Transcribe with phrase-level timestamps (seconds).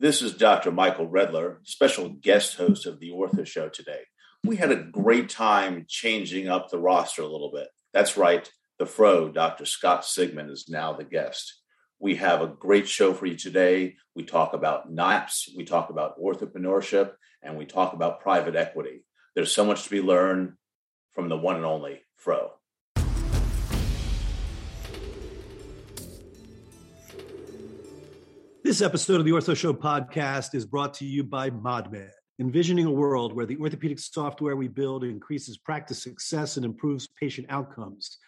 [0.00, 0.72] This is Dr.
[0.72, 4.00] Michael Redler, special guest host of the Ortho Show today.
[4.42, 7.68] We had a great time changing up the roster a little bit.
[7.92, 9.66] That's right, the Fro, Dr.
[9.66, 11.60] Scott Sigman, is now the guest.
[11.98, 13.96] We have a great show for you today.
[14.16, 17.12] We talk about NAPS, we talk about entrepreneurship,
[17.42, 19.04] and we talk about private equity.
[19.34, 20.54] There's so much to be learned
[21.12, 22.52] from the one and only Fro.
[28.70, 32.90] This episode of the Ortho Show podcast is brought to you by ModMed, envisioning a
[32.92, 38.18] world where the orthopedic software we build increases practice success and improves patient outcomes.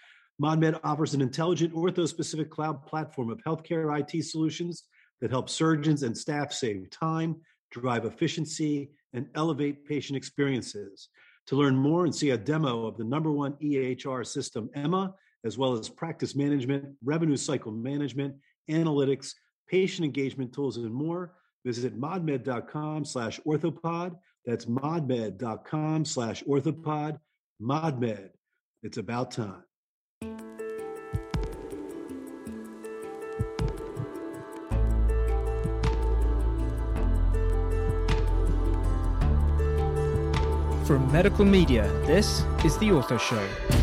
[0.43, 4.83] ModMed offers an intelligent ortho-specific cloud platform of healthcare IT solutions
[5.21, 7.37] that help surgeons and staff save time,
[7.71, 11.09] drive efficiency, and elevate patient experiences.
[11.47, 15.57] To learn more and see a demo of the number one EHR system, EMA, as
[15.57, 18.35] well as practice management, revenue cycle management,
[18.69, 19.35] analytics,
[19.69, 21.35] patient engagement tools, and more,
[21.65, 24.17] visit modmed.com slash orthopod.
[24.45, 27.19] That's modmed.com slash orthopod.
[27.61, 28.31] Modmed.
[28.83, 29.63] It's about time.
[40.85, 43.82] From Medical Media, this is The Ortho Show.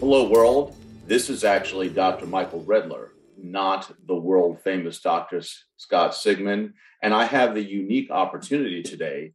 [0.00, 0.74] Hello, world.
[1.06, 2.24] This is actually Dr.
[2.24, 5.42] Michael Redler, not the world famous Dr.
[5.76, 6.72] Scott Sigman.
[7.02, 9.34] And I have the unique opportunity today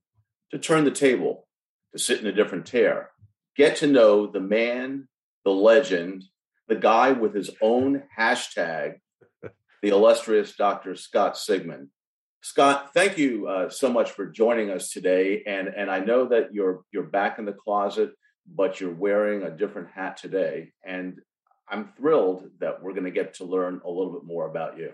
[0.50, 1.48] to turn the table,
[1.94, 3.12] to sit in a different chair,
[3.56, 5.08] get to know the man,
[5.44, 6.24] the legend,
[6.68, 8.96] the guy with his own hashtag,
[9.84, 10.96] the illustrious Dr.
[10.96, 11.90] Scott Sigman.
[12.42, 15.44] Scott, thank you uh, so much for joining us today.
[15.46, 18.14] And, and I know that you're, you're back in the closet
[18.48, 20.72] but you're wearing a different hat today.
[20.86, 21.20] And
[21.70, 24.92] I'm thrilled that we're going to get to learn a little bit more about you.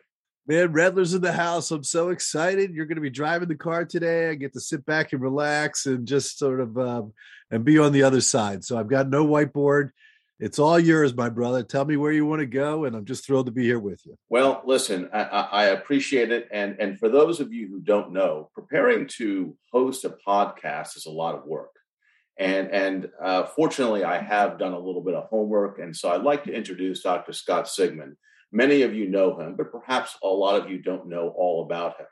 [0.48, 1.70] Man, Redler's in the house.
[1.70, 2.74] I'm so excited.
[2.74, 4.30] You're going to be driving the car today.
[4.30, 7.14] I get to sit back and relax and just sort of um,
[7.52, 8.64] and be on the other side.
[8.64, 9.92] So I've got no whiteboard.
[10.40, 11.62] It's all yours, my brother.
[11.62, 14.02] Tell me where you want to go, and I'm just thrilled to be here with
[14.08, 14.16] you.
[14.28, 18.50] Well, listen, I, I appreciate it, and and for those of you who don't know,
[18.56, 21.70] preparing to host a podcast is a lot of work.
[22.42, 25.78] And, and uh, fortunately, I have done a little bit of homework.
[25.78, 27.34] And so I'd like to introduce Dr.
[27.34, 28.16] Scott Sigman.
[28.52, 32.00] Many of you know him, but perhaps a lot of you don't know all about
[32.00, 32.08] him.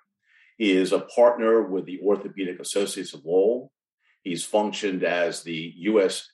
[0.59, 3.71] He is a partner with the Orthopedic Associates of Lowell.
[4.21, 6.29] He's functioned as the U.S.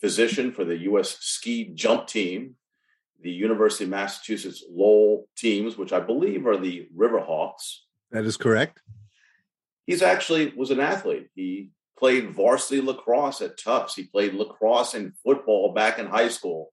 [0.00, 1.16] physician for the U.S.
[1.20, 2.56] ski jump team,
[3.22, 7.76] the University of Massachusetts Lowell teams, which I believe are the Riverhawks.
[8.10, 8.80] That is correct.
[9.86, 11.28] He's actually was an athlete.
[11.36, 11.70] He
[12.04, 13.94] played varsity lacrosse at Tufts.
[13.94, 16.70] He played lacrosse and football back in high school.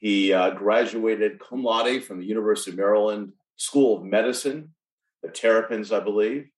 [0.00, 4.74] He uh, graduated cum laude from the University of Maryland School of Medicine,
[5.22, 6.48] the Terrapins, I believe.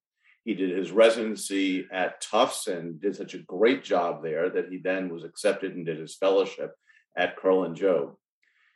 [0.42, 4.78] He did his residency at Tufts and did such a great job there that he
[4.78, 6.72] then was accepted and did his fellowship
[7.14, 8.14] at Kerlan Jobe.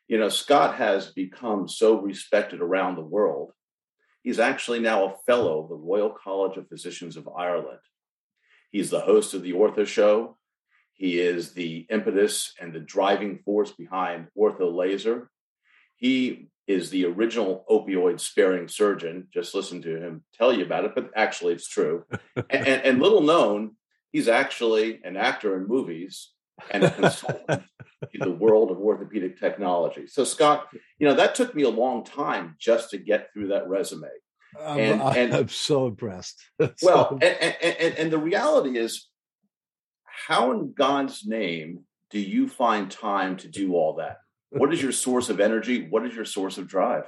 [0.08, 3.52] You know, Scott has become so respected around the world.
[4.22, 7.78] He's actually now a fellow of the Royal College of Physicians of Ireland.
[8.70, 10.36] He's the host of the Ortho Show.
[10.92, 15.30] He is the impetus and the driving force behind Ortho Laser.
[15.96, 19.28] He is the original opioid sparing surgeon.
[19.32, 22.04] Just listen to him tell you about it, but actually it's true.
[22.36, 23.76] and, and, and, little known,
[24.12, 26.30] he's actually an actor in movies
[26.70, 27.62] and a consultant
[28.12, 30.06] in the world of orthopedic technology.
[30.06, 30.68] So, Scott,
[30.98, 34.08] you know, that took me a long time just to get through that resume.
[34.58, 36.42] And, I'm, and, I'm so impressed.
[36.82, 39.08] well, and, and, and the reality is,
[40.04, 44.18] how in God's name do you find time to do all that?
[44.50, 45.86] What is your source of energy?
[45.88, 47.04] What is your source of drive?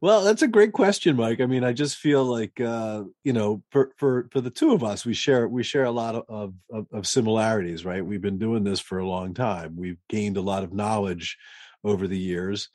[0.00, 1.40] Well, that's a great question, Mike.
[1.40, 4.84] I mean, I just feel like uh, you know, for for for the two of
[4.84, 8.04] us, we share we share a lot of, of of similarities, right?
[8.04, 9.76] We've been doing this for a long time.
[9.76, 11.38] We've gained a lot of knowledge
[11.84, 12.68] over the years,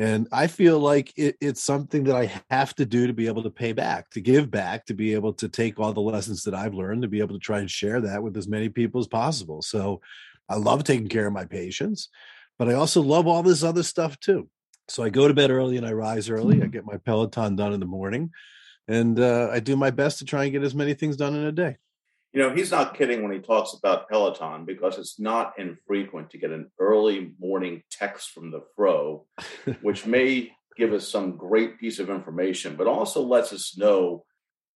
[0.00, 3.42] and i feel like it, it's something that i have to do to be able
[3.42, 6.54] to pay back to give back to be able to take all the lessons that
[6.54, 9.06] i've learned to be able to try and share that with as many people as
[9.06, 9.60] possible.
[9.62, 10.00] So
[10.48, 12.08] i love taking care of my patients
[12.58, 14.48] but i also love all this other stuff too.
[14.88, 16.62] So i go to bed early and i rise early.
[16.62, 18.30] I get my peloton done in the morning
[18.88, 21.44] and uh, i do my best to try and get as many things done in
[21.44, 21.76] a day
[22.32, 26.38] you know, he's not kidding when he talks about Peloton because it's not infrequent to
[26.38, 29.26] get an early morning text from the Fro,
[29.82, 34.24] which may give us some great piece of information, but also lets us know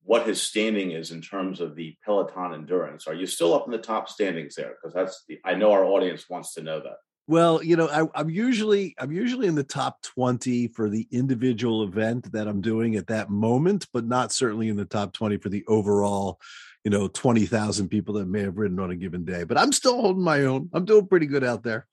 [0.03, 3.07] what his standing is in terms of the Peloton endurance.
[3.07, 4.75] Are you still up in the top standings there?
[4.75, 6.97] Because that's the I know our audience wants to know that.
[7.27, 11.83] Well, you know, I, am usually I'm usually in the top 20 for the individual
[11.83, 15.49] event that I'm doing at that moment, but not certainly in the top 20 for
[15.49, 16.39] the overall,
[16.85, 19.45] you know, 20,000 people that may have ridden on a given day.
[19.45, 20.69] But I'm still holding my own.
[20.75, 21.87] I'm doing pretty good out there.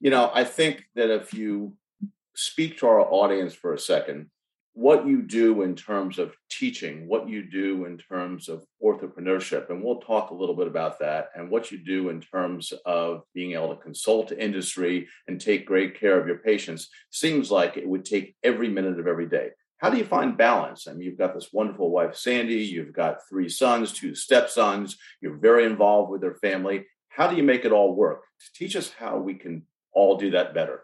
[0.00, 1.76] You know, I think that if you
[2.34, 4.28] speak to our audience for a second,
[4.74, 9.82] what you do in terms of teaching, what you do in terms of entrepreneurship, and
[9.82, 13.52] we'll talk a little bit about that, and what you do in terms of being
[13.52, 18.04] able to consult industry and take great care of your patients seems like it would
[18.04, 19.50] take every minute of every day.
[19.78, 20.88] How do you find balance?
[20.88, 25.36] I mean, you've got this wonderful wife, Sandy, you've got three sons, two stepsons, you're
[25.36, 26.86] very involved with their family.
[27.10, 28.22] How do you make it all work?
[28.56, 30.82] Teach us how we can all do that better.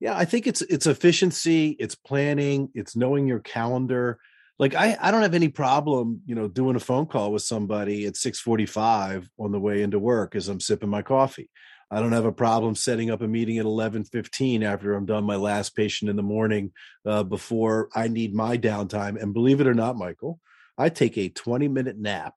[0.00, 4.18] Yeah, I think it's it's efficiency, it's planning, it's knowing your calendar.
[4.58, 8.06] Like I I don't have any problem, you know, doing a phone call with somebody
[8.06, 11.48] at 6:45 on the way into work as I'm sipping my coffee.
[11.90, 15.36] I don't have a problem setting up a meeting at 11:15 after I'm done my
[15.36, 16.72] last patient in the morning
[17.06, 19.20] uh, before I need my downtime.
[19.20, 20.40] And believe it or not, Michael,
[20.76, 22.34] I take a 20 minute nap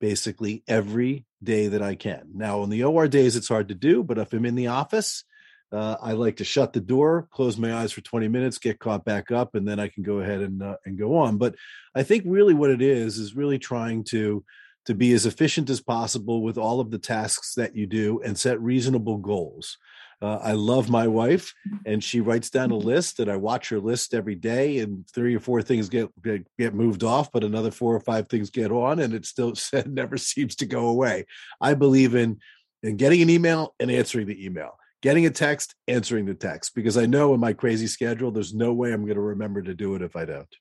[0.00, 2.30] basically every day that I can.
[2.34, 5.24] Now, on the OR days, it's hard to do, but if I'm in the office,
[5.72, 9.04] uh, I like to shut the door, close my eyes for 20 minutes, get caught
[9.04, 11.36] back up, and then I can go ahead and uh, and go on.
[11.36, 11.56] But
[11.94, 14.44] I think really what it is is really trying to
[14.86, 18.38] to be as efficient as possible with all of the tasks that you do and
[18.38, 19.76] set reasonable goals.
[20.22, 21.52] Uh, I love my wife,
[21.84, 24.78] and she writes down a list, and I watch her list every day.
[24.78, 28.28] And three or four things get get, get moved off, but another four or five
[28.28, 29.52] things get on, and it still
[29.86, 31.26] never seems to go away.
[31.60, 32.38] I believe in
[32.82, 36.96] in getting an email and answering the email getting a text, answering the text, because
[36.96, 39.94] I know in my crazy schedule, there's no way I'm going to remember to do
[39.94, 40.54] it if I don't.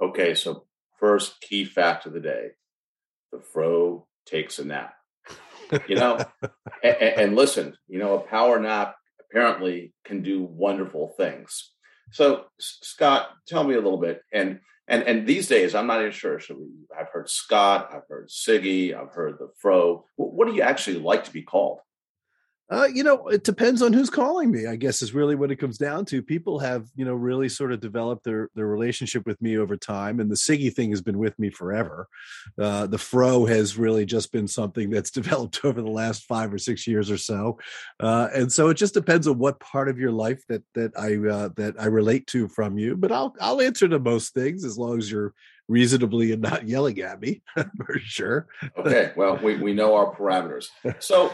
[0.00, 0.66] Okay, so
[0.98, 2.50] first key fact of the day
[3.32, 4.94] the fro takes a nap.
[5.86, 6.18] You know,
[6.82, 11.70] and, and listen, you know, a power nap apparently can do wonderful things.
[12.12, 14.22] So, Scott, tell me a little bit.
[14.32, 16.40] And and and these days, I'm not even sure.
[16.40, 16.66] So we,
[16.98, 20.04] I've heard Scott, I've heard Siggy, I've heard the Fro.
[20.16, 21.78] What do you actually like to be called?
[22.70, 24.66] Uh, you know, it depends on who's calling me.
[24.66, 26.22] I guess is really what it comes down to.
[26.22, 30.20] People have, you know, really sort of developed their their relationship with me over time,
[30.20, 32.06] and the Siggy thing has been with me forever.
[32.56, 36.58] Uh, the Fro has really just been something that's developed over the last five or
[36.58, 37.58] six years or so,
[37.98, 41.16] uh, and so it just depends on what part of your life that that I
[41.28, 42.96] uh, that I relate to from you.
[42.96, 45.34] But I'll I'll answer to most things as long as you're
[45.66, 48.46] reasonably and not yelling at me for sure.
[48.78, 50.68] okay, well, we we know our parameters.
[51.00, 51.32] So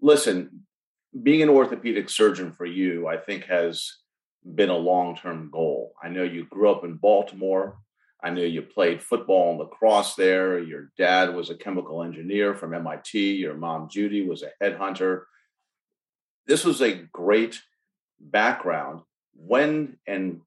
[0.00, 0.64] listen
[1.22, 3.92] being an orthopedic surgeon for you, I think, has
[4.54, 5.94] been a long term goal.
[6.02, 7.78] I know you grew up in Baltimore.
[8.22, 10.58] I know you played football and lacrosse there.
[10.58, 13.34] Your dad was a chemical engineer from MIT.
[13.34, 15.22] Your mom, Judy, was a headhunter.
[16.46, 17.60] This was a great
[18.18, 19.02] background.
[19.34, 20.40] When and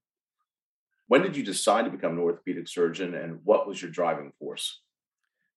[1.06, 4.80] when did you decide to become an orthopedic surgeon, and what was your driving force?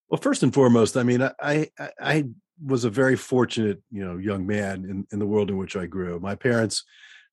[0.09, 2.25] Well, first and foremost, I mean, I I, I
[2.63, 5.85] was a very fortunate, you know, young man in, in the world in which I
[5.85, 6.19] grew.
[6.19, 6.83] My parents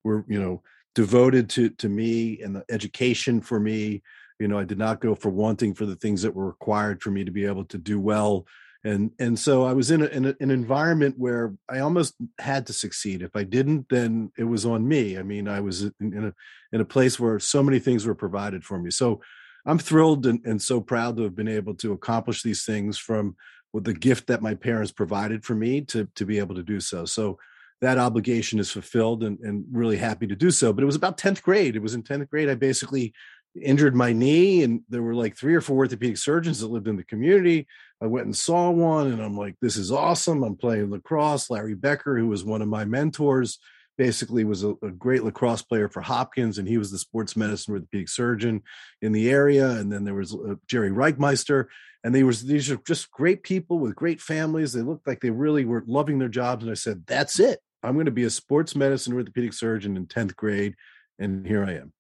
[0.05, 0.63] were, you know,
[0.95, 4.03] devoted to to me and the education for me.
[4.39, 7.11] You know, I did not go for wanting for the things that were required for
[7.11, 8.47] me to be able to do well.
[8.85, 12.67] And and so I was in, a, in a, an environment where I almost had
[12.67, 13.23] to succeed.
[13.23, 15.17] If I didn't, then it was on me.
[15.17, 16.35] I mean, I was in, in a
[16.73, 18.91] in a place where so many things were provided for me.
[18.91, 19.21] So
[19.65, 23.37] I'm thrilled and, and so proud to have been able to accomplish these things from
[23.73, 26.81] with the gift that my parents provided for me to to be able to do
[26.81, 27.05] so.
[27.05, 27.39] So
[27.81, 30.73] that obligation is fulfilled and, and really happy to do so.
[30.73, 31.75] But it was about 10th grade.
[31.75, 32.49] It was in 10th grade.
[32.49, 33.13] I basically
[33.61, 36.97] injured my knee and there were like three or four orthopedic surgeons that lived in
[36.97, 37.67] the community.
[38.01, 40.45] I went and saw one and I'm like, this is awesome.
[40.45, 41.51] I'm playing lacrosse.
[41.51, 43.59] Larry Becker, who was one of my mentors,
[43.99, 47.75] basically was a, a, great lacrosse player for Hopkins, and he was the sports medicine
[47.75, 48.63] orthopedic surgeon
[49.01, 49.71] in the area.
[49.71, 51.67] And then there was uh, Jerry Reichmeister,
[52.05, 54.73] and they was these are just great people with great families.
[54.73, 56.63] They looked like they really were loving their jobs.
[56.63, 57.61] And I said, "That's it.
[57.83, 60.75] I'm going to be a sports medicine orthopedic surgeon in 10th grade,"
[61.19, 61.93] and here I am.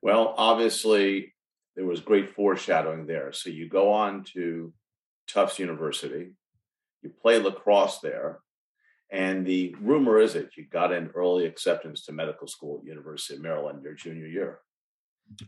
[0.00, 1.34] Well, obviously,
[1.76, 3.32] there was great foreshadowing there.
[3.32, 4.72] So you go on to
[5.28, 6.32] Tufts University,
[7.02, 8.40] you play lacrosse there,
[9.12, 13.34] and the rumor is that you got an early acceptance to medical school at University
[13.34, 14.60] of Maryland your junior year.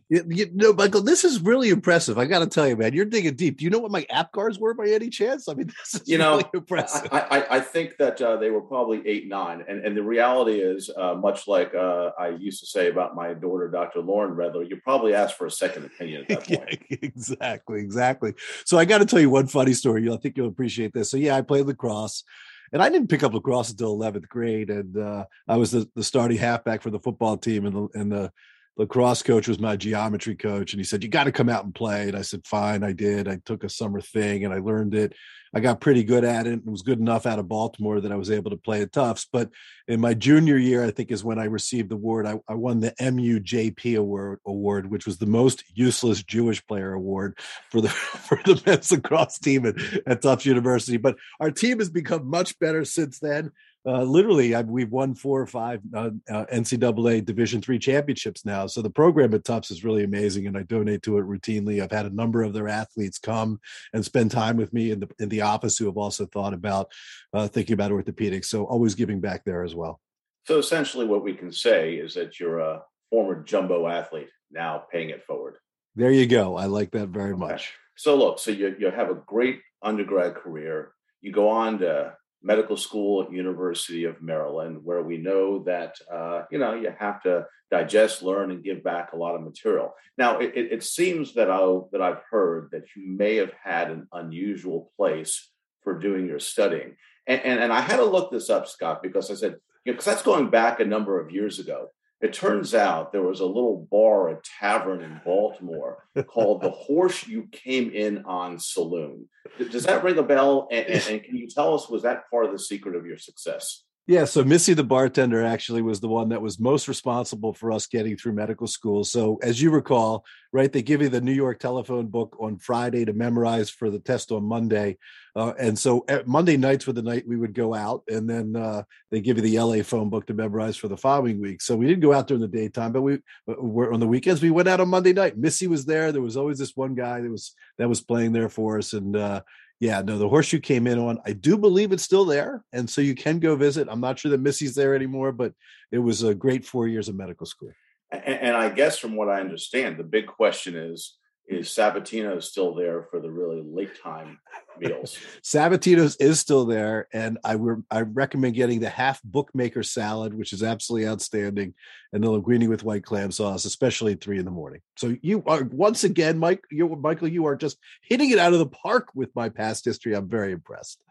[0.09, 2.19] You, you know, Michael, this is really impressive.
[2.19, 3.59] I got to tell you, man, you're digging deep.
[3.59, 5.49] Do you know what my APGARs were by any chance?
[5.49, 7.09] I mean, this is you know, really impressive.
[7.13, 9.65] I, I, I think that uh, they were probably eight, nine.
[9.67, 13.35] And, and the reality is, uh, much like uh, I used to say about my
[13.35, 14.01] daughter, Dr.
[14.01, 16.83] Lauren Redler, you probably asked for a second opinion at that point.
[16.91, 18.35] yeah, exactly, exactly.
[18.65, 20.11] So I got to tell you one funny story.
[20.11, 21.11] I think you'll appreciate this.
[21.11, 22.25] So, yeah, I played lacrosse
[22.75, 24.69] and I didn't pick up lacrosse until 11th grade.
[24.69, 28.33] And uh, I was the, the starting halfback for the football team, and the, the
[28.77, 31.75] lacrosse coach was my geometry coach and he said you got to come out and
[31.75, 33.29] play and i said fine i did.
[33.29, 35.15] I took a summer thing and i learned it.
[35.57, 38.17] I got pretty good at it and was good enough out of baltimore that i
[38.17, 39.29] was able to play at tufts.
[39.33, 39.51] But
[39.87, 42.27] in my junior year i think is when i received the award.
[42.27, 47.39] I, I won the mujp award award which was the most useless jewish player award
[47.71, 47.89] for the
[48.29, 49.77] for the men's lacrosse team at,
[50.07, 50.97] at tufts university.
[50.97, 53.53] But our team has become much better since then
[53.87, 58.67] uh, literally I, we've won four or five uh, uh, ncaa division three championships now.
[58.67, 61.83] So the program at tufts is really amazing and i donate to it routinely.
[61.83, 63.61] I've had a number of their athletes come
[63.93, 66.91] and spend time with me in the in the office who have also thought about
[67.33, 68.47] uh, thinking about orthopedics.
[68.47, 70.01] So always giving back there as well.
[70.47, 75.11] So essentially what we can say is that you're a former jumbo athlete now paying
[75.11, 75.57] it forward.
[75.95, 76.57] There you go.
[76.57, 77.41] I like that very okay.
[77.41, 77.73] much.
[77.97, 80.93] So look so you, you have a great undergrad career.
[81.21, 82.15] You go on to
[82.45, 87.23] medical school at University of Maryland, where we know that uh, you know you have
[87.23, 89.95] to digest, learn, and give back a lot of material.
[90.19, 94.07] Now, it, it seems that I that I've heard that you may have had an
[94.13, 95.51] unusual place
[95.83, 96.97] for doing your studying,
[97.27, 100.11] and and, and I had to look this up, Scott, because I said because you
[100.11, 101.89] know, that's going back a number of years ago.
[102.21, 107.27] It turns out there was a little bar, a tavern in Baltimore called the Horse
[107.27, 109.29] You Came In On Saloon.
[109.71, 110.69] Does that ring a bell?
[110.71, 113.19] And, and, and, can you tell us, was that part of the secret of your
[113.19, 113.85] success?
[114.07, 117.87] Yeah, so Missy the bartender actually was the one that was most responsible for us
[117.87, 119.03] getting through medical school.
[119.03, 123.07] So as you recall, right, they give you the New York telephone book on Friday
[123.07, 124.99] to memorize for the test on Monday.
[125.35, 128.55] Uh, and so eh, Monday nights were the night we would go out, and then
[128.55, 131.63] uh, they give you the LA phone book to memorize for the following week.
[131.63, 134.43] So we didn't go out during the daytime, but we were on the weekends.
[134.43, 135.39] We went out on Monday night.
[135.39, 136.13] Missy was there.
[136.13, 139.17] There was always this one guy that was that was playing there for us, and
[139.17, 139.41] uh,
[139.81, 141.19] yeah, no, the Horse You Came In On.
[141.27, 143.89] I do believe it's still there, and so you can go visit.
[143.91, 145.53] I'm not sure that Missy's there anymore, but
[145.91, 147.73] it was a great four years of medical school.
[148.11, 151.15] And, and I guess from what I understand, the big question is
[151.47, 154.39] is Sabatino still there for the really late time
[154.79, 155.19] meals?
[155.43, 160.53] Sabatino's is still there, and I re- I recommend getting the half bookmaker salad, which
[160.53, 161.75] is absolutely outstanding,
[162.13, 164.81] and the linguine with white clam sauce, especially at three in the morning.
[164.97, 168.59] So you are once again, Mike, you Michael, you are just hitting it out of
[168.59, 170.15] the park with my past history.
[170.15, 171.03] I'm very impressed.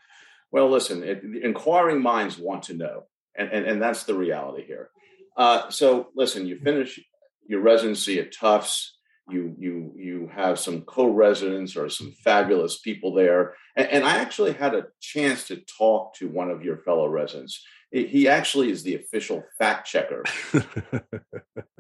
[0.52, 3.04] Well, listen, it, inquiring minds want to know,
[3.36, 4.90] and and, and that's the reality here.
[5.38, 7.00] Uh, so listen, you finish
[7.48, 8.98] your residency at Tufts
[9.30, 13.54] you you you have some co-residents or some fabulous people there.
[13.76, 17.64] And, and, i actually had a chance to talk to one of your fellow residents.
[17.92, 20.24] He actually is the official fact checker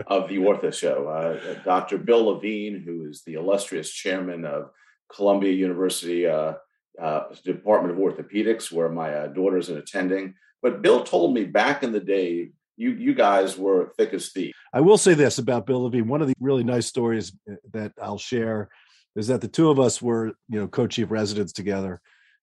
[0.07, 1.07] of the ortho show.
[1.07, 4.69] Uh, dr bill levine who is the illustrious chairman of
[5.11, 6.53] columbia university uh,
[7.01, 10.35] uh, department of orthopedics where my uh, daughter's an attending.
[10.61, 14.53] But bill told me back in the day you you guys were thick as thieves.
[14.73, 16.07] I will say this about Bill Levine.
[16.07, 18.69] One of the really nice stories uh, that I'll share
[19.15, 22.01] is that the two of us were, you know, co-chief residents together,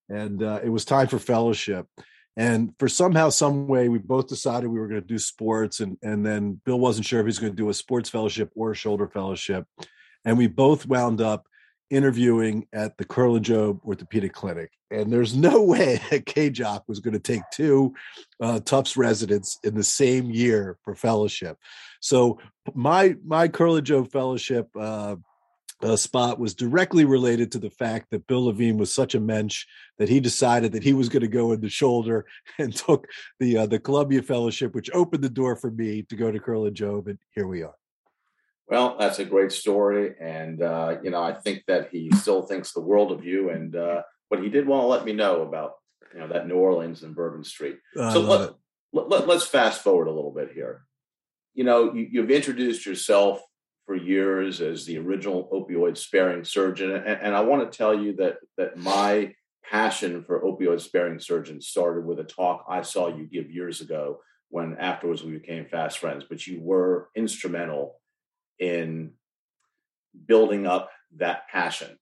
[0.09, 1.87] and uh, it was time for fellowship.
[2.37, 5.97] And for somehow, some way, we both decided we were going to do sports, and
[6.01, 8.71] and then Bill wasn't sure if he was going to do a sports fellowship or
[8.71, 9.65] a shoulder fellowship,
[10.23, 11.45] and we both wound up
[11.91, 14.71] interviewing at the Kerlan Jobe Orthopedic Clinic.
[14.89, 17.93] And there's no way that KJOC was going to take two
[18.41, 21.57] uh, Tufts residents in the same year for fellowship.
[21.99, 22.39] So
[22.73, 25.17] my my Kerlan Jobe fellowship uh,
[25.83, 29.65] uh, spot was directly related to the fact that Bill Levine was such a mensch
[29.97, 32.25] that he decided that he was going to go in the shoulder
[32.59, 33.07] and took
[33.39, 36.73] the uh, the Columbia Fellowship, which opened the door for me to go to Kerlan
[36.73, 37.73] Jobe, and here we are.
[38.71, 42.71] Well, that's a great story, and uh, you know I think that he still thinks
[42.71, 43.49] the world of you.
[43.49, 45.73] And uh, but he did want to let me know about
[46.13, 47.75] you know that New Orleans and Bourbon Street.
[47.95, 48.55] so
[48.93, 50.85] let, let, us fast forward a little bit here.
[51.53, 53.41] You know, you, you've introduced yourself
[53.85, 58.15] for years as the original opioid sparing surgeon, and, and I want to tell you
[58.17, 59.33] that that my
[59.69, 64.21] passion for opioid sparing surgeons started with a talk I saw you give years ago
[64.47, 66.23] when afterwards we became fast friends.
[66.29, 67.97] But you were instrumental
[68.61, 69.11] in
[70.25, 71.97] building up that passion.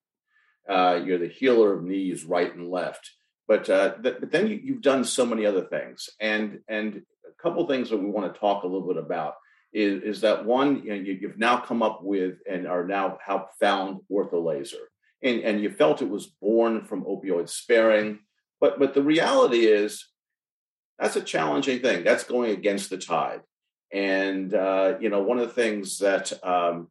[0.70, 3.10] Uh, you're the healer of knees, right and left.
[3.48, 7.42] But, uh, th- but then you, have done so many other things, and and a
[7.42, 9.34] couple things that we want to talk a little bit about
[9.74, 13.18] is, is that one, you know, you, have now come up with and are now
[13.26, 14.86] have found ortholaser.
[15.22, 18.20] And, and you felt it was born from opioid sparing.
[18.60, 20.08] But, but the reality is
[20.98, 22.04] that's a challenging thing.
[22.04, 23.42] That's going against the tide.
[23.94, 26.90] And, uh, you know, one of the things that um,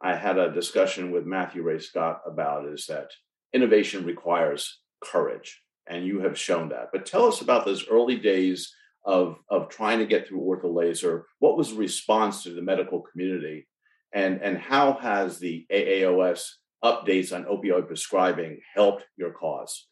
[0.00, 3.10] I had a discussion with Matthew Ray Scott about is that
[3.52, 5.60] innovation requires courage.
[5.86, 6.90] And you have shown that.
[6.92, 8.74] But tell us about those early days
[9.04, 11.22] of, of trying to get through ortholaser.
[11.38, 13.66] What was the response to the medical community?
[14.12, 16.46] And, and how has the AAOS
[16.84, 19.86] updates on opioid prescribing helped your cause?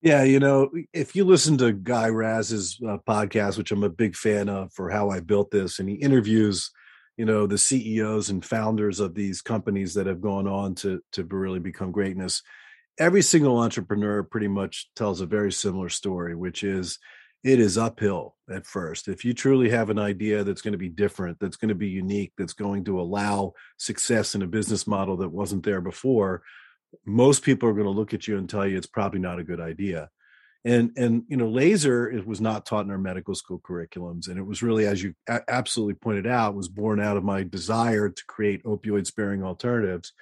[0.00, 4.14] Yeah, you know, if you listen to Guy Raz's uh, podcast, which I'm a big
[4.14, 6.70] fan of for how I built this, and he interviews,
[7.16, 11.24] you know, the CEOs and founders of these companies that have gone on to to
[11.24, 12.42] really become greatness.
[12.98, 16.98] Every single entrepreneur pretty much tells a very similar story, which is
[17.42, 19.08] it is uphill at first.
[19.08, 21.88] If you truly have an idea that's going to be different, that's going to be
[21.88, 26.42] unique, that's going to allow success in a business model that wasn't there before,
[27.04, 29.44] most people are going to look at you and tell you it's probably not a
[29.44, 30.10] good idea.
[30.64, 34.38] And and you know laser it was not taught in our medical school curriculums and
[34.38, 38.24] it was really as you absolutely pointed out was born out of my desire to
[38.26, 40.12] create opioid sparing alternatives.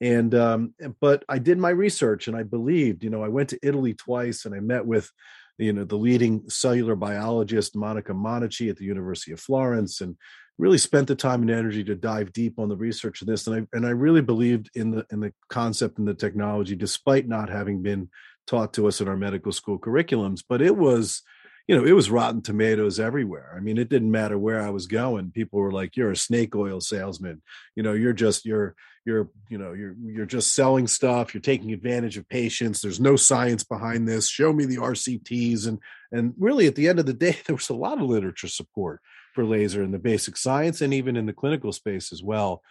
[0.00, 3.58] And um but i did my research and i believed you know i went to
[3.62, 5.10] italy twice and i met with
[5.58, 10.16] you know the leading cellular biologist monica monici at the university of florence and
[10.60, 13.66] really spent the time and energy to dive deep on the research of this and
[13.72, 17.48] I and I really believed in the in the concept and the technology despite not
[17.48, 18.10] having been
[18.46, 21.22] taught to us in our medical school curriculums but it was
[21.66, 23.54] you know it was rotten tomatoes everywhere.
[23.56, 25.30] I mean it didn't matter where i was going.
[25.30, 27.42] People were like you're a snake oil salesman.
[27.76, 28.74] You know you're just you're
[29.06, 31.32] you're you know you're you're just selling stuff.
[31.32, 32.80] You're taking advantage of patients.
[32.80, 34.28] There's no science behind this.
[34.28, 35.78] Show me the rcts and
[36.10, 39.00] and really at the end of the day there was a lot of literature support
[39.34, 42.62] for laser in the basic science and even in the clinical space as well.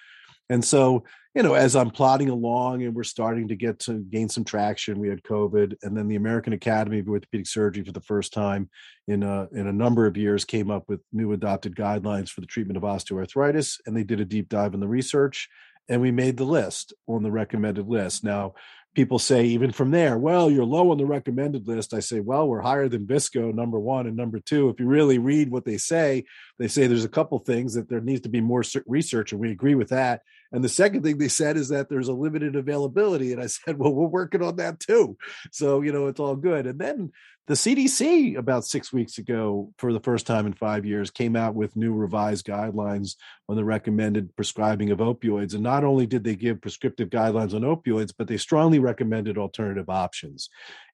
[0.51, 1.03] And so,
[1.35, 4.99] you know, as I'm plodding along and we're starting to get to gain some traction,
[4.99, 8.67] we had COVID, and then the American Academy of Orthopedic Surgery for the first time
[9.07, 12.47] in a, in a number of years came up with new adopted guidelines for the
[12.47, 15.47] treatment of osteoarthritis, and they did a deep dive in the research,
[15.87, 18.23] and we made the list on the recommended list.
[18.23, 18.55] Now,
[18.95, 21.93] people say even from there, well, you're low on the recommended list.
[21.93, 24.69] I say, well, we're higher than Visco, number one, and number two.
[24.69, 26.25] If you really read what they say,
[26.59, 29.49] they say there's a couple things that there needs to be more research, and we
[29.49, 30.21] agree with that.
[30.51, 33.79] And the second thing they said is that there's a limited availability, and I said,
[33.79, 35.17] well, we're working on that too.
[35.51, 36.67] So you know, it's all good.
[36.67, 37.11] And then
[37.47, 41.55] the CDC about six weeks ago, for the first time in five years, came out
[41.55, 43.15] with new revised guidelines
[43.47, 45.55] on the recommended prescribing of opioids.
[45.55, 49.89] And not only did they give prescriptive guidelines on opioids, but they strongly recommended alternative
[49.89, 50.49] options.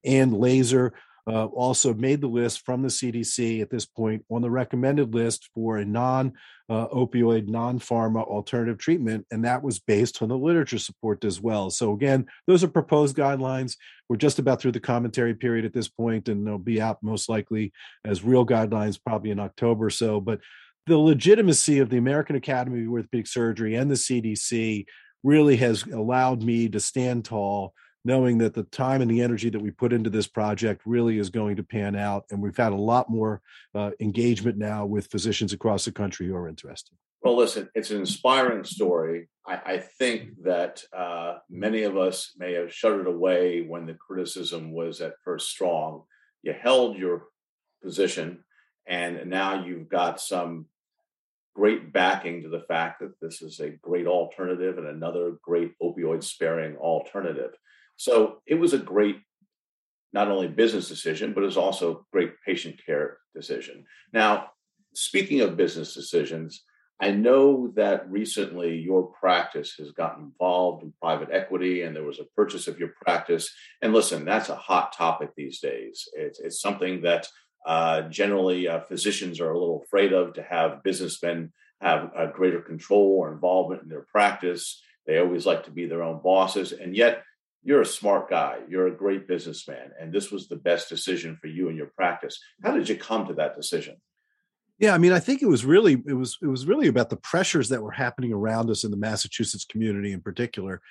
[0.06, 0.94] And laser
[1.28, 5.50] uh, also made the list from the CDC at this point on the recommended list
[5.54, 6.34] for a non
[6.70, 9.26] uh, opioid, non pharma alternative treatment.
[9.32, 11.70] And that was based on the literature support as well.
[11.70, 13.76] So, again, those are proposed guidelines.
[14.08, 17.28] We're just about through the commentary period at this point, and they'll be out most
[17.28, 20.22] likely as real guidelines probably in October or so.
[20.22, 20.42] But
[20.86, 24.86] the legitimacy of the American Academy of Orthopedic Surgery and the CDC
[25.24, 27.74] really has allowed me to stand tall
[28.06, 31.30] knowing that the time and the energy that we put into this project really is
[31.30, 32.24] going to pan out.
[32.30, 33.42] And we've had a lot more
[33.74, 36.96] uh, engagement now with physicians across the country who are interested.
[37.24, 39.28] Well, listen, it's an inspiring story.
[39.48, 44.72] I, I think that uh, many of us may have shuddered away when the criticism
[44.72, 46.04] was at first strong.
[46.44, 47.24] You held your
[47.84, 48.44] position,
[48.86, 50.68] and now you've got some
[51.56, 56.24] great backing to the fact that this is a great alternative and another great opioid
[56.24, 57.52] sparing alternative.
[57.98, 59.18] So it was a great,
[60.14, 63.86] not only business decision, but it was also great patient care decision.
[64.14, 64.52] Now,
[64.94, 66.64] speaking of business decisions,
[67.02, 72.20] I know that recently your practice has gotten involved in private equity and there was
[72.20, 73.54] a purchase of your practice.
[73.82, 76.08] And listen, that's a hot topic these days.
[76.14, 77.28] It's, it's something that
[77.66, 82.62] uh, generally uh, physicians are a little afraid of to have businessmen have a greater
[82.62, 84.82] control or involvement in their practice.
[85.06, 86.72] They always like to be their own bosses.
[86.72, 87.24] And yet,
[87.66, 91.48] you're a smart guy, you're a great businessman, and this was the best decision for
[91.48, 92.40] you and your practice.
[92.64, 93.98] How did you come to that decision?
[94.78, 97.18] Yeah, I mean, I think it was really it was it was really about the
[97.18, 100.82] pressures that were happening around us in the Massachusetts community in particular.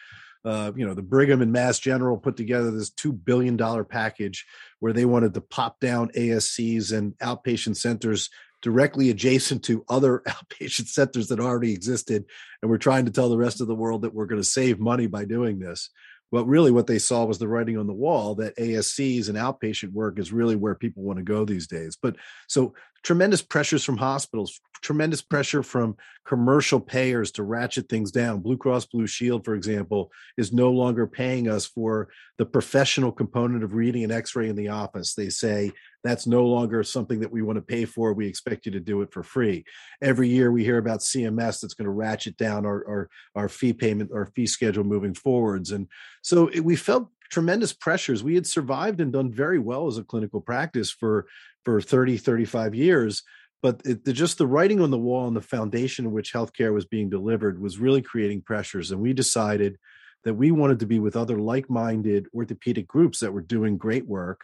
[0.45, 4.45] Uh, you know, the Brigham and Mass General put together this two billion dollar package
[4.81, 8.31] where they wanted to pop down ASCs and outpatient centers
[8.63, 12.25] directly adjacent to other outpatient centers that already existed,
[12.63, 14.81] and we're trying to tell the rest of the world that we're going to save
[14.81, 15.91] money by doing this
[16.35, 19.93] But really, what they saw was the writing on the wall that ASCs and outpatient
[19.93, 21.97] work is really where people want to go these days.
[21.97, 22.17] But
[22.49, 28.41] so tremendous pressures from hospitals, tremendous pressure from commercial payers to ratchet things down.
[28.41, 33.63] Blue Cross Blue Shield, for example, is no longer paying us for the professional component
[33.63, 35.15] of reading an x ray in the office.
[35.15, 35.71] They say
[36.03, 38.13] that's no longer something that we want to pay for.
[38.15, 39.65] We expect you to do it for free.
[40.03, 43.75] Every year we hear about CMS that's going to ratchet down our, our, our fee
[43.75, 45.73] payment, our fee schedule moving forwards.
[45.73, 45.89] And
[46.23, 48.23] so it, we felt tremendous pressures.
[48.23, 51.27] We had survived and done very well as a clinical practice for
[51.65, 53.23] for 30, 35 years.
[53.61, 56.85] But it, just the writing on the wall and the foundation in which healthcare was
[56.85, 58.91] being delivered was really creating pressures.
[58.91, 59.79] And we decided
[60.25, 64.07] that we wanted to be with other like minded orthopedic groups that were doing great
[64.07, 64.43] work.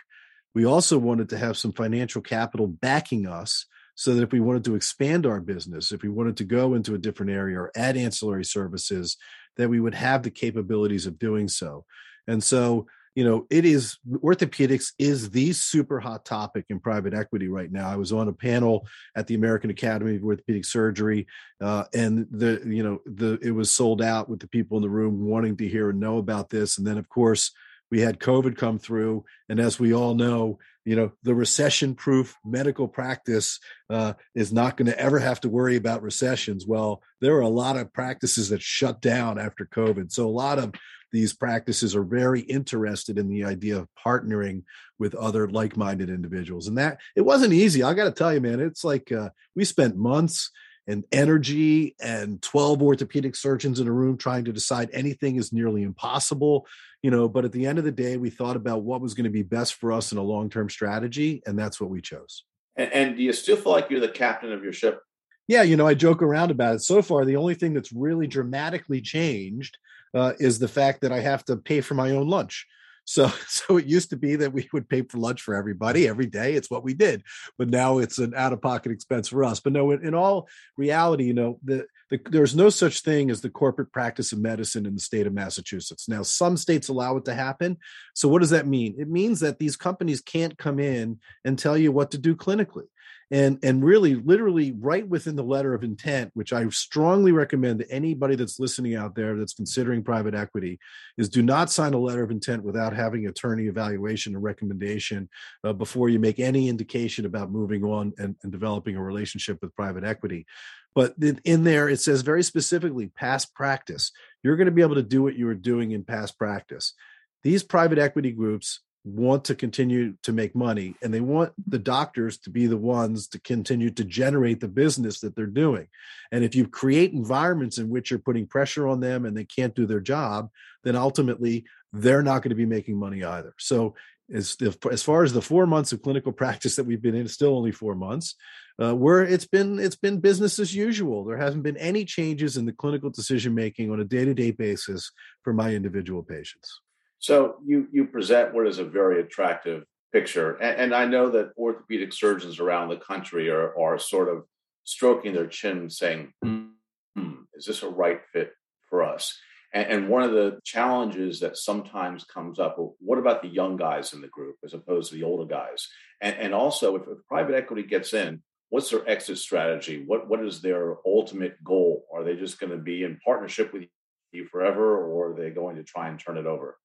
[0.54, 4.64] We also wanted to have some financial capital backing us so that if we wanted
[4.64, 7.96] to expand our business, if we wanted to go into a different area or add
[7.96, 9.16] ancillary services,
[9.56, 11.84] that we would have the capabilities of doing so.
[12.30, 17.48] And so, you know, it is orthopedics is the super hot topic in private equity
[17.48, 17.88] right now.
[17.90, 21.26] I was on a panel at the American Academy of Orthopedic Surgery,
[21.60, 24.88] uh, and the you know the it was sold out with the people in the
[24.88, 26.78] room wanting to hear and know about this.
[26.78, 27.50] And then, of course,
[27.90, 32.86] we had COVID come through, and as we all know, you know the recession-proof medical
[32.86, 33.58] practice
[33.90, 36.64] uh, is not going to ever have to worry about recessions.
[36.64, 40.60] Well, there are a lot of practices that shut down after COVID, so a lot
[40.60, 40.72] of
[41.12, 44.62] these practices are very interested in the idea of partnering
[44.98, 48.60] with other like-minded individuals and that it wasn't easy i got to tell you man
[48.60, 50.50] it's like uh, we spent months
[50.86, 55.82] and energy and 12 orthopedic surgeons in a room trying to decide anything is nearly
[55.82, 56.66] impossible
[57.02, 59.24] you know but at the end of the day we thought about what was going
[59.24, 62.44] to be best for us in a long-term strategy and that's what we chose.
[62.76, 65.00] And, and do you still feel like you're the captain of your ship?
[65.48, 66.82] Yeah you know i joke around about it.
[66.82, 69.78] So far the only thing that's really dramatically changed
[70.14, 72.66] uh, is the fact that I have to pay for my own lunch.
[73.04, 76.26] So, so it used to be that we would pay for lunch for everybody every
[76.26, 76.54] day.
[76.54, 77.22] It's what we did,
[77.58, 79.60] but now it's an out-of-pocket expense for us.
[79.60, 83.40] But no, in, in all reality, you know, the, the, there's no such thing as
[83.40, 86.08] the corporate practice of medicine in the state of Massachusetts.
[86.08, 87.78] Now, some states allow it to happen.
[88.14, 88.94] So, what does that mean?
[88.98, 92.86] It means that these companies can't come in and tell you what to do clinically
[93.30, 97.90] and and really literally right within the letter of intent which i strongly recommend to
[97.90, 100.78] anybody that's listening out there that's considering private equity
[101.16, 105.28] is do not sign a letter of intent without having attorney evaluation and recommendation
[105.64, 109.74] uh, before you make any indication about moving on and, and developing a relationship with
[109.76, 110.46] private equity.
[110.94, 111.14] But
[111.44, 114.10] in there it says very specifically past practice.
[114.42, 116.94] You're going to be able to do what you were doing in past practice.
[117.42, 122.36] These private equity groups want to continue to make money and they want the doctors
[122.36, 125.88] to be the ones to continue to generate the business that they're doing.
[126.30, 129.74] And if you create environments in which you're putting pressure on them and they can't
[129.74, 130.50] do their job
[130.84, 133.54] then ultimately they're not going to be making money either.
[133.58, 133.94] So
[134.32, 134.56] as,
[134.90, 137.72] as far as the four months of clinical practice that we've been in still only
[137.72, 138.34] four months
[138.80, 141.24] uh, where it's been it's been business as usual.
[141.24, 145.10] There hasn't been any changes in the clinical decision making on a day-to-day basis
[145.42, 146.80] for my individual patients
[147.20, 151.52] so you you present what is a very attractive picture, and, and I know that
[151.56, 154.44] orthopedic surgeons around the country are are sort of
[154.84, 158.52] stroking their chin, saying, hmm, "Is this a right fit
[158.88, 159.38] for us?"
[159.72, 163.76] And, and one of the challenges that sometimes comes up: well, what about the young
[163.76, 165.88] guys in the group as opposed to the older guys?
[166.22, 170.02] And, and also, if, if private equity gets in, what's their exit strategy?
[170.06, 172.06] What what is their ultimate goal?
[172.14, 173.84] Are they just going to be in partnership with
[174.32, 176.78] you forever, or are they going to try and turn it over?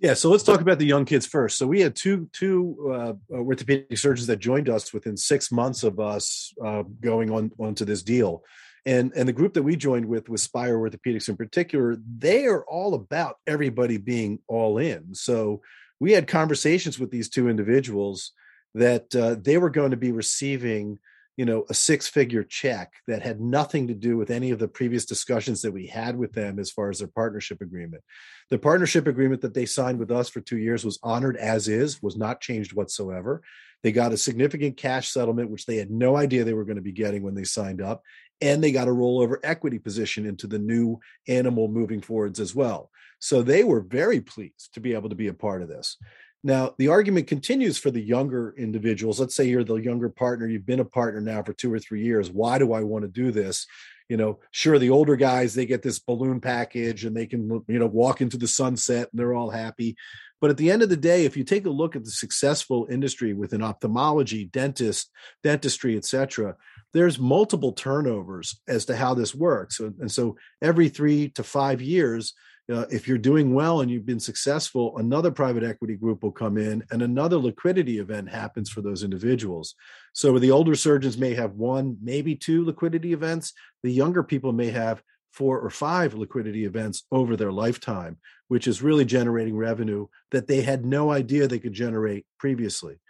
[0.00, 1.58] Yeah, so let's talk about the young kids first.
[1.58, 6.00] So we had two two uh, orthopedic surgeons that joined us within six months of
[6.00, 8.42] us uh, going on onto this deal,
[8.86, 12.64] and and the group that we joined with with Spire Orthopedics in particular, they are
[12.64, 15.14] all about everybody being all in.
[15.14, 15.60] So
[16.00, 18.32] we had conversations with these two individuals
[18.74, 20.98] that uh, they were going to be receiving
[21.40, 24.68] you know a six figure check that had nothing to do with any of the
[24.68, 28.04] previous discussions that we had with them as far as their partnership agreement.
[28.50, 32.02] The partnership agreement that they signed with us for two years was honored as is
[32.02, 33.40] was not changed whatsoever.
[33.82, 36.82] They got a significant cash settlement which they had no idea they were going to
[36.82, 38.02] be getting when they signed up
[38.42, 42.90] and they got a rollover equity position into the new animal moving forwards as well.
[43.18, 45.96] So they were very pleased to be able to be a part of this
[46.42, 49.20] now, the argument continues for the younger individuals.
[49.20, 52.02] Let's say you're the younger partner, you've been a partner now for two or three
[52.02, 52.30] years.
[52.30, 53.66] Why do I want to do this?
[54.08, 57.78] You know, sure, the older guys, they get this balloon package and they can, you
[57.78, 59.96] know, walk into the sunset and they're all happy.
[60.40, 62.88] But at the end of the day, if you take a look at the successful
[62.90, 65.10] industry within ophthalmology, dentist,
[65.44, 66.56] dentistry, etc.,
[66.92, 69.78] there's multiple turnovers as to how this works.
[69.78, 72.34] And so every three to five years,
[72.70, 76.56] uh, if you're doing well and you've been successful, another private equity group will come
[76.56, 79.74] in and another liquidity event happens for those individuals.
[80.12, 83.52] So the older surgeons may have one, maybe two liquidity events.
[83.82, 85.02] The younger people may have
[85.32, 90.62] four or five liquidity events over their lifetime, which is really generating revenue that they
[90.62, 93.00] had no idea they could generate previously.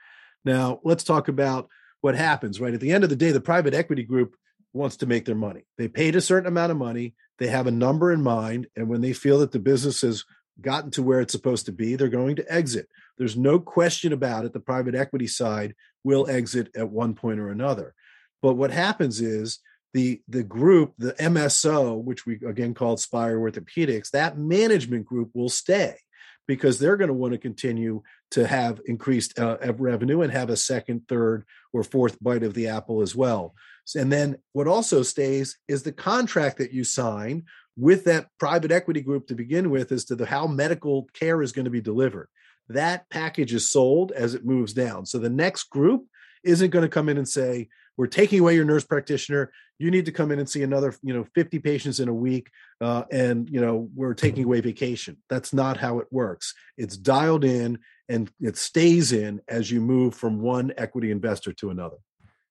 [0.45, 1.69] Now, let's talk about
[2.01, 2.75] what happens, right?
[2.75, 4.37] At the end of the day, the private equity group
[4.73, 5.65] wants to make their money.
[5.79, 9.01] They paid a certain amount of money, they have a number in mind, and when
[9.01, 10.25] they feel that the business has
[10.61, 12.87] gotten to where it's supposed to be, they're going to exit.
[13.17, 14.53] There's no question about it.
[14.53, 15.75] The private equity side
[16.05, 17.95] will exit at one point or another.
[18.43, 19.59] But what happens is
[19.95, 25.49] the the group, the MSO, which we again called Spire Orthopedics, that management group will
[25.49, 25.97] stay
[26.47, 30.57] because they're going to want to continue to have increased uh, revenue and have a
[30.57, 33.55] second, third, or fourth bite of the apple as well.
[33.97, 37.45] And then what also stays is the contract that you sign
[37.77, 41.53] with that private equity group to begin with as to the, how medical care is
[41.53, 42.29] going to be delivered.
[42.69, 45.07] That package is sold as it moves down.
[45.07, 46.07] So the next group
[46.45, 49.53] isn't going to come in and say, we're taking away your nurse practitioner.
[49.79, 52.51] You need to come in and see another you know 50 patients in a week
[52.81, 55.19] uh, and you know we're taking away vacation.
[55.29, 56.55] That's not how it works.
[56.77, 61.71] It's dialed in and it stays in as you move from one equity investor to
[61.71, 61.97] another.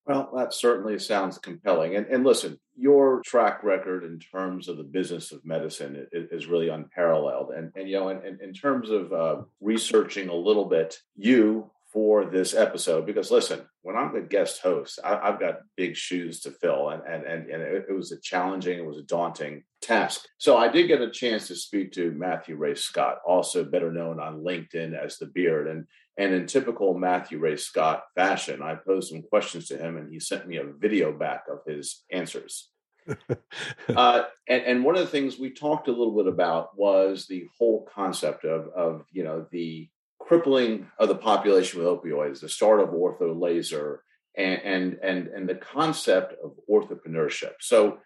[0.05, 1.95] Well that certainly sounds compelling.
[1.95, 6.69] And, and listen your track record in terms of the business of medicine is, really
[6.69, 7.51] unparalleled.
[7.51, 12.25] And, and you know in, in terms of uh, researching a little bit you for
[12.25, 16.51] this episode because listen, when I'm the guest host, I, have got big shoes to
[16.51, 20.25] fill, and and and, and it, it, was a challenging, it was a daunting task.
[20.37, 24.19] So I did get a chance to speak to Matthew Ray Scott, also better known
[24.19, 25.85] on LinkedIn as the Beard, and
[26.17, 30.19] and in typical Matthew Ray Scott fashion, I posed some questions to him, and he
[30.19, 32.69] sent me a video back of his answers.
[33.95, 37.45] uh, and, and one of the things we talked a little bit about was the
[37.57, 39.89] whole concept of of you know the
[40.29, 44.03] crippling of the population with opioids, the start of ortho laser,
[44.37, 47.53] and, and and and the concept of orthopreneurship.
[47.61, 47.97] So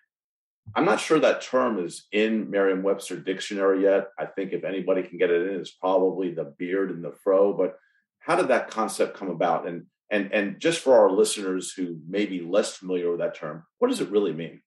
[0.73, 4.07] I'm not sure that term is in Merriam-Webster dictionary yet.
[4.17, 7.51] I think if anybody can get it in, it's probably the beard and the fro.
[7.51, 7.75] But
[8.19, 9.67] how did that concept come about?
[9.67, 13.65] And and and just for our listeners who may be less familiar with that term,
[13.79, 14.61] what does it really mean?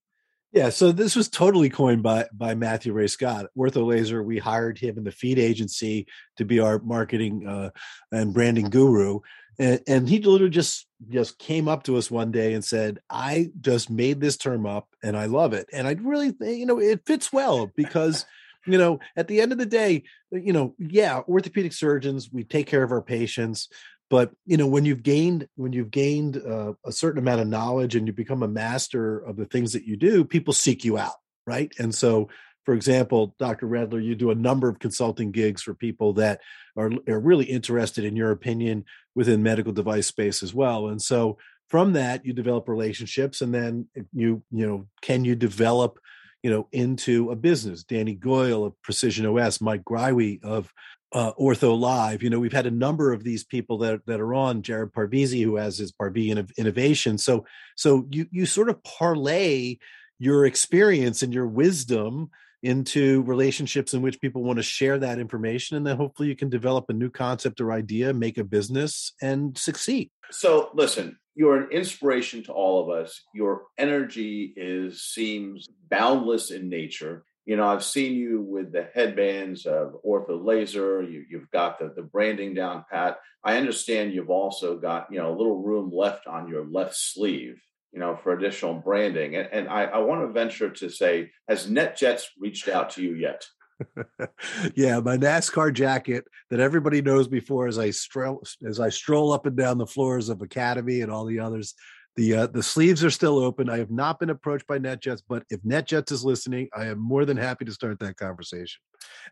[0.53, 3.47] Yeah, so this was totally coined by by Matthew Ray Scott.
[3.59, 6.07] Ortho Laser, we hired him in the feed agency
[6.37, 7.71] to be our marketing uh,
[8.13, 9.21] and branding guru,
[9.59, 13.51] and, and he literally just just came up to us one day and said, "I
[13.61, 17.07] just made this term up, and I love it, and I really, you know, it
[17.07, 18.25] fits well because."
[18.69, 22.67] you know at the end of the day you know yeah orthopedic surgeons we take
[22.67, 23.69] care of our patients
[24.09, 27.95] but you know when you've gained when you've gained uh, a certain amount of knowledge
[27.97, 31.16] and you become a master of the things that you do people seek you out
[31.47, 31.73] right?
[31.79, 32.29] And so
[32.64, 36.40] for example dr redler you do a number of consulting gigs for people that
[36.77, 40.88] are, are really interested in your opinion within medical device space as well.
[40.88, 41.38] And so
[41.69, 45.99] from that you develop relationships and then you you know can you develop
[46.42, 47.83] you know into a business?
[47.83, 50.73] Danny Goel of precision os mike greiwe of
[51.12, 52.23] uh, Ortho Live.
[52.23, 54.62] You know, we've had a number of these people that that are on.
[54.62, 57.19] Javad Parvizi, who has his Parvi Innovation.
[57.19, 59.77] So, so you you sort of parlay
[60.19, 62.31] your experience and your wisdom
[62.62, 66.49] into relationships in which people want to share that information, and then hopefully you can
[66.49, 70.11] develop a new concept or idea, make a business, and succeed.
[70.31, 71.19] So, listen.
[71.38, 73.21] You're an inspiration to all of us.
[73.35, 79.67] Your energy is seems boundless in nature you know, I've seen you with the headbands
[79.67, 81.01] of Ortho Laser.
[81.03, 83.19] You, have got the, the branding down pat.
[83.45, 87.63] I understand you've also got, you know, a little room left on your left sleeve,
[87.93, 89.37] you know, for additional branding.
[89.37, 93.15] And, and I, I want to venture to say, has NetJets reached out to you
[93.15, 93.45] yet?
[94.75, 99.45] yeah, my NASCAR jacket that everybody knows before as I stroll as I stroll up
[99.45, 101.75] and down the floors of Academy and all the others
[102.17, 103.69] the uh, the sleeves are still open.
[103.69, 107.27] I have not been approached by NetJets, but if NetJets is listening, I am more
[107.27, 108.81] than happy to start that conversation.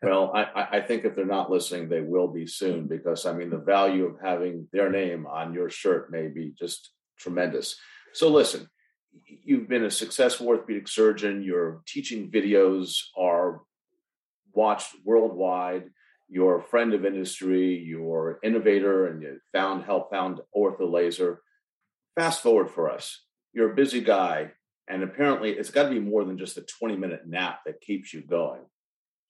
[0.03, 3.49] Well, I, I think if they're not listening, they will be soon because I mean
[3.49, 7.77] the value of having their name on your shirt may be just tremendous.
[8.13, 8.69] So listen,
[9.27, 11.43] you've been a successful orthopedic surgeon.
[11.43, 13.63] Your teaching videos are
[14.53, 15.91] watched worldwide.
[16.29, 17.79] You're a friend of industry.
[17.79, 21.41] You're an innovator, and you found help found ortho laser
[22.15, 23.21] fast forward for us.
[23.53, 24.53] You're a busy guy,
[24.89, 28.13] and apparently it's got to be more than just a 20 minute nap that keeps
[28.13, 28.63] you going.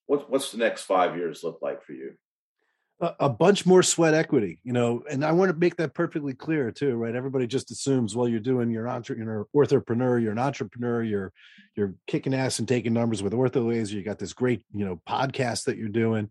[0.07, 2.15] What's what's the next five years look like for you?
[3.01, 6.71] a, bunch more sweat equity, you know, and I want to make that perfectly clear
[6.71, 7.15] too, right?
[7.15, 11.33] Everybody just assumes, well, you're doing your entre, you're orthopreneur, you're an entrepreneur, you're
[11.77, 13.93] you're kicking ass and taking numbers with ortholaser.
[13.93, 16.31] You got this great, you know, podcast that you're doing.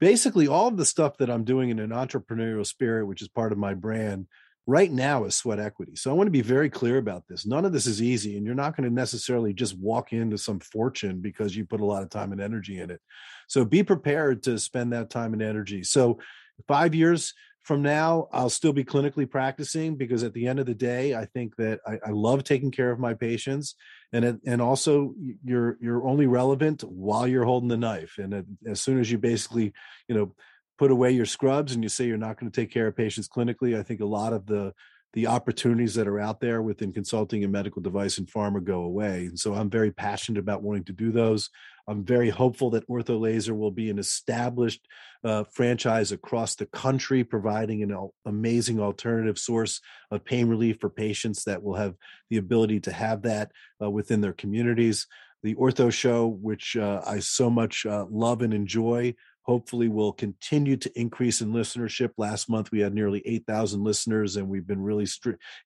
[0.00, 3.52] Basically, all of the stuff that I'm doing in an entrepreneurial spirit, which is part
[3.52, 4.26] of my brand,
[4.66, 5.96] right now is sweat equity.
[5.96, 7.44] So I want to be very clear about this.
[7.46, 10.60] None of this is easy, and you're not going to necessarily just walk into some
[10.60, 13.00] fortune because you put a lot of time and energy in it.
[13.48, 15.82] So be prepared to spend that time and energy.
[15.82, 16.20] So
[16.68, 20.74] five years from now, I'll still be clinically practicing because at the end of the
[20.74, 23.76] day, I think that I, I love taking care of my patients,
[24.12, 28.80] and and also you're you're only relevant while you're holding the knife, and uh, as
[28.80, 29.72] soon as you basically,
[30.08, 30.34] you know,
[30.82, 33.28] put away your scrubs and you say you're not going to take care of patients
[33.28, 34.74] clinically, I think a lot of the
[35.12, 39.26] the opportunities that are out there within consulting and medical device and pharma go away.
[39.26, 41.50] And so I'm very passionate about wanting to do those.
[41.86, 44.88] I'm very hopeful that Ortho Laser will be an established
[45.22, 51.44] uh, franchise across the country, providing an amazing alternative source of pain relief for patients
[51.44, 51.94] that will have
[52.28, 55.06] the ability to have that uh, within their communities.
[55.44, 60.76] The Ortho Show, which uh, I so much uh, love and enjoy, hopefully will continue
[60.76, 62.10] to increase in listenership.
[62.16, 65.06] Last month we had nearly 8,000 listeners and we've been really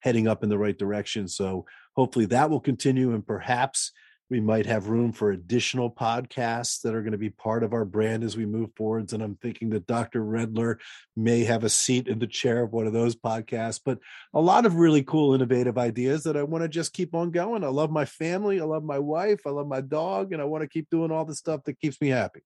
[0.00, 1.28] heading up in the right direction.
[1.28, 3.92] So hopefully that will continue and perhaps
[4.28, 7.84] we might have room for additional podcasts that are going to be part of our
[7.84, 9.12] brand as we move forwards.
[9.12, 10.20] And I'm thinking that Dr.
[10.20, 10.78] Redler
[11.16, 13.98] may have a seat in the chair of one of those podcasts, but
[14.34, 17.62] a lot of really cool, innovative ideas that I want to just keep on going.
[17.62, 18.60] I love my family.
[18.60, 19.42] I love my wife.
[19.46, 20.32] I love my dog.
[20.32, 22.42] And I want to keep doing all the stuff that keeps me happy.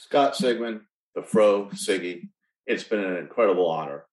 [0.00, 0.80] Scott Sigman,
[1.14, 2.30] the Fro Siggy,
[2.66, 4.06] it's been an incredible honor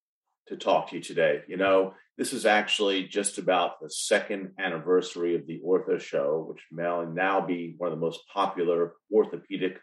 [0.48, 1.44] to talk to you today.
[1.48, 6.62] You know, this is actually just about the second anniversary of the Ortho Show, which
[6.74, 9.80] may now be one of the most popular orthopedic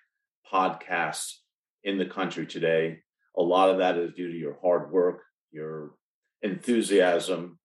[0.53, 1.37] podcasts
[1.85, 2.99] in the country today.
[3.38, 5.95] A lot of that is due to your hard work, your
[6.43, 7.59] enthusiasm,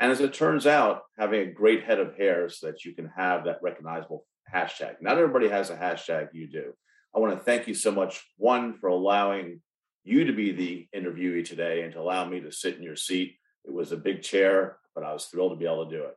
[0.00, 3.08] and as it turns out, having a great head of hair so that you can
[3.16, 4.96] have that recognizable hashtag.
[5.00, 6.72] Not everybody has a hashtag, you do.
[7.14, 9.60] I want to thank you so much, one, for allowing
[10.02, 13.36] you to be the interviewee today and to allow me to sit in your seat
[13.64, 16.16] it was a big chair, but I was thrilled to be able to do it.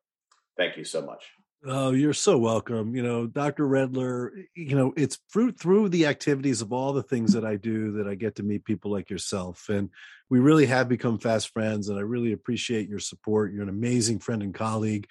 [0.57, 1.23] Thank you so much.
[1.65, 2.95] Oh, you're so welcome.
[2.95, 3.67] You know, Dr.
[3.67, 7.93] Redler, you know, it's through through the activities of all the things that I do
[7.93, 9.67] that I get to meet people like yourself.
[9.69, 9.89] And
[10.29, 11.89] we really have become fast friends.
[11.89, 13.53] And I really appreciate your support.
[13.53, 15.07] You're an amazing friend and colleague.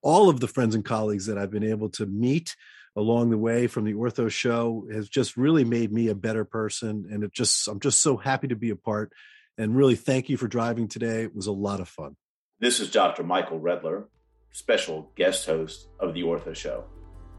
[0.00, 2.54] All of the friends and colleagues that I've been able to meet
[2.98, 7.06] along the way from the ortho show has just really made me a better person.
[7.10, 9.12] And it just I'm just so happy to be a part
[9.56, 11.22] and really thank you for driving today.
[11.22, 12.16] It was a lot of fun.
[12.58, 13.22] This is Dr.
[13.22, 14.06] Michael Redler,
[14.50, 16.84] special guest host of The Ortho Show.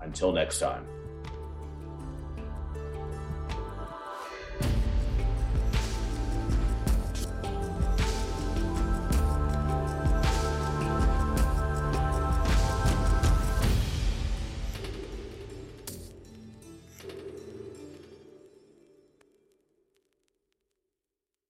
[0.01, 0.87] Until next time.